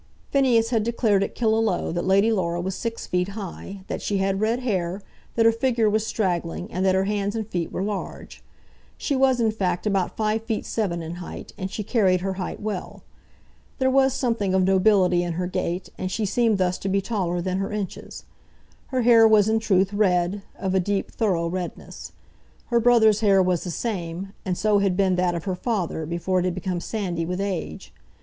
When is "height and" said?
11.21-11.69